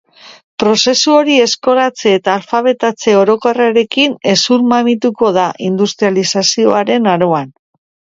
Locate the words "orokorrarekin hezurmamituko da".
3.17-5.45